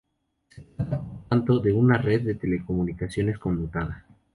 [0.49, 4.03] Se trata por tanto, de una red de telecomunicaciones conmutada.